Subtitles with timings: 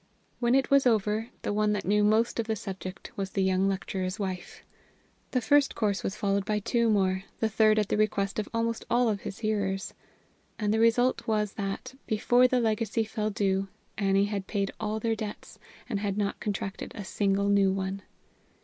[0.39, 3.67] When it was over, the one that knew most of the subject was the young
[3.67, 4.63] lecturer's wife.
[5.29, 8.83] The first course was followed by two more, the third at the request of almost
[8.89, 9.93] all his hearers.
[10.57, 15.15] And the result; was that, before the legacy fell due, Annie had paid all their
[15.15, 18.01] debts and had not contracted a single new one.